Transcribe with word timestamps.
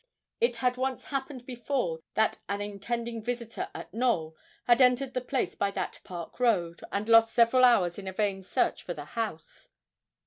It 0.39 0.55
had 0.55 0.77
once 0.77 1.03
happened 1.13 1.45
before 1.45 2.01
that 2.15 2.39
an 2.49 2.59
intending 2.59 3.21
visitor 3.21 3.69
at 3.75 3.93
Knowl 3.93 4.35
had 4.63 4.81
entered 4.81 5.13
the 5.13 5.21
place 5.21 5.53
by 5.53 5.69
that 5.69 5.99
park 6.03 6.39
road, 6.39 6.81
and 6.91 7.07
lost 7.07 7.35
several 7.35 7.63
hours 7.63 7.99
in 7.99 8.07
a 8.07 8.11
vain 8.11 8.41
search 8.41 8.81
for 8.81 8.95
the 8.95 9.05
house. 9.13 9.69